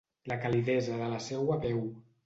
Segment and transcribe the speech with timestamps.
[0.31, 1.89] La calidesa de la seua veu.